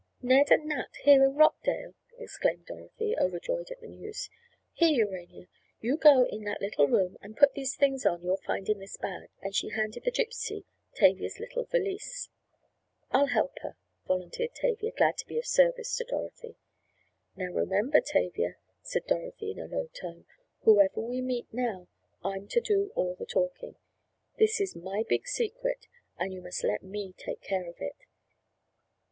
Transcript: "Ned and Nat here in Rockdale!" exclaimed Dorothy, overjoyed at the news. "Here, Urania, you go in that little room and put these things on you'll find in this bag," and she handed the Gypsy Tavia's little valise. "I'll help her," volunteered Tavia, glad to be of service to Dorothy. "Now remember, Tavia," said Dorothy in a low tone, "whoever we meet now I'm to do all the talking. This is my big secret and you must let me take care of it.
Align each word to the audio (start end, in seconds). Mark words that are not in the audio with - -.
"Ned 0.23 0.49
and 0.49 0.65
Nat 0.65 0.89
here 1.03 1.23
in 1.23 1.35
Rockdale!" 1.35 1.93
exclaimed 2.17 2.65
Dorothy, 2.65 3.15
overjoyed 3.19 3.69
at 3.69 3.81
the 3.81 3.87
news. 3.87 4.31
"Here, 4.73 5.05
Urania, 5.05 5.45
you 5.79 5.95
go 5.95 6.25
in 6.25 6.43
that 6.45 6.59
little 6.59 6.87
room 6.87 7.17
and 7.21 7.37
put 7.37 7.53
these 7.53 7.75
things 7.75 8.03
on 8.03 8.23
you'll 8.23 8.37
find 8.43 8.67
in 8.67 8.79
this 8.79 8.97
bag," 8.97 9.29
and 9.43 9.53
she 9.55 9.69
handed 9.69 10.03
the 10.03 10.11
Gypsy 10.11 10.65
Tavia's 10.95 11.39
little 11.39 11.65
valise. 11.65 12.29
"I'll 13.11 13.27
help 13.27 13.59
her," 13.61 13.75
volunteered 14.07 14.55
Tavia, 14.55 14.91
glad 14.91 15.19
to 15.19 15.27
be 15.27 15.37
of 15.37 15.45
service 15.45 15.95
to 15.97 16.03
Dorothy. 16.03 16.55
"Now 17.35 17.51
remember, 17.53 18.01
Tavia," 18.01 18.55
said 18.81 19.05
Dorothy 19.05 19.51
in 19.51 19.59
a 19.59 19.67
low 19.67 19.85
tone, 19.93 20.25
"whoever 20.61 20.99
we 20.99 21.21
meet 21.21 21.53
now 21.53 21.87
I'm 22.23 22.47
to 22.47 22.59
do 22.59 22.91
all 22.95 23.13
the 23.13 23.27
talking. 23.27 23.75
This 24.39 24.59
is 24.59 24.75
my 24.75 25.03
big 25.07 25.27
secret 25.27 25.85
and 26.17 26.33
you 26.33 26.41
must 26.41 26.63
let 26.63 26.81
me 26.81 27.13
take 27.19 27.41
care 27.43 27.69
of 27.69 27.79
it. 27.79 28.07